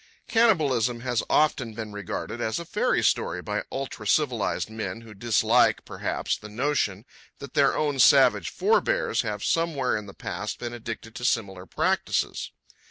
Cannibalism 0.27 1.01
has 1.01 1.21
often 1.29 1.75
been 1.75 1.93
regarded 1.93 2.41
as 2.41 2.57
a 2.57 2.65
fairy 2.65 3.03
story 3.03 3.39
by 3.39 3.61
ultracivilized 3.71 4.67
men 4.67 5.01
who 5.01 5.13
dislike, 5.13 5.85
perhaps, 5.85 6.35
the 6.35 6.49
notion 6.49 7.05
that 7.37 7.53
their 7.53 7.77
own 7.77 7.99
savage 7.99 8.49
forebears 8.49 9.21
have 9.21 9.43
somewhere 9.43 9.95
in 9.95 10.07
the 10.07 10.15
past 10.15 10.57
been 10.57 10.73
addicted 10.73 11.13
to 11.13 11.23
similar 11.23 11.67
practices. 11.67 12.49